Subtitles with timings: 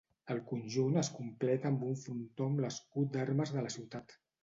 [0.35, 4.23] El conjunt es completa amb un frontó amb l'escut d'armes de la ciutat.